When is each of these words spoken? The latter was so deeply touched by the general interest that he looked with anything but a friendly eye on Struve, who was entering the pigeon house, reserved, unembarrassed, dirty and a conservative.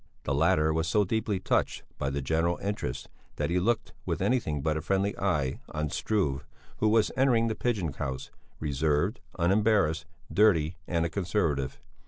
The 0.23 0.33
latter 0.33 0.73
was 0.73 0.87
so 0.87 1.03
deeply 1.05 1.39
touched 1.39 1.83
by 1.99 2.09
the 2.09 2.23
general 2.23 2.57
interest 2.57 3.07
that 3.35 3.51
he 3.51 3.59
looked 3.59 3.93
with 4.03 4.19
anything 4.19 4.63
but 4.63 4.75
a 4.75 4.81
friendly 4.81 5.15
eye 5.19 5.59
on 5.69 5.91
Struve, 5.91 6.43
who 6.77 6.87
was 6.89 7.11
entering 7.15 7.49
the 7.49 7.55
pigeon 7.55 7.93
house, 7.93 8.31
reserved, 8.59 9.19
unembarrassed, 9.37 10.07
dirty 10.33 10.75
and 10.87 11.05
a 11.05 11.09
conservative. 11.11 11.79